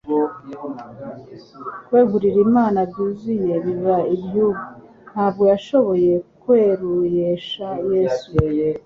[1.87, 4.63] kwegurirwa Imana byuzuye biba iby'ubu:
[5.11, 8.29] Ntabwo yashoboye kuruesha Yesu.